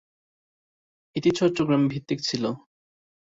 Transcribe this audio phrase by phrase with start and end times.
[1.15, 2.43] এটি চট্টগ্রাম ভিত্তিক ছিল।